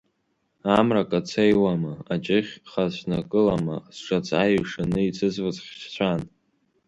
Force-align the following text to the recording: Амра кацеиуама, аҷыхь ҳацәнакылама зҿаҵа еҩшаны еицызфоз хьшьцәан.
Амра 0.77 1.03
кацеиуама, 1.11 1.93
аҷыхь 2.13 2.53
ҳацәнакылама 2.71 3.75
зҿаҵа 3.95 4.41
еҩшаны 4.53 4.99
еицызфоз 5.01 5.57
хьшьцәан. 5.65 6.21